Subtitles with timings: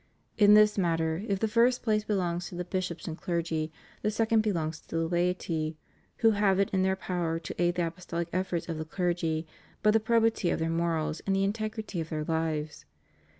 [0.35, 4.41] In this matter, if the first place belongs to the bishops and clergy, the second
[4.41, 5.77] belongs to the laity,
[6.25, 9.45] who have it in their power to aid the apostolic efforts of the clergy
[9.83, 12.83] by the probity of their morals and the integrity of their livec.